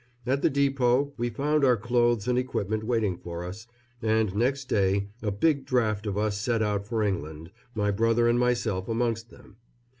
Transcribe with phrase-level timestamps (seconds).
[0.25, 3.67] At the depot we found our clothes and equipment waiting for us,
[4.01, 8.39] and next day a big draft of us set out for England, my brother and
[8.39, 9.57] myself amongst them.